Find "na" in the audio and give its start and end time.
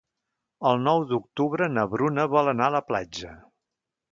1.75-1.85